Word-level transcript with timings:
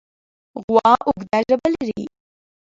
غوا 0.63 0.87
اوږده 1.07 1.39
ژبه 1.47 1.67
لري. 1.73 2.03